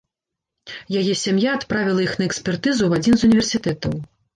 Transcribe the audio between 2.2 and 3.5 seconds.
на экспертызу ў адзін з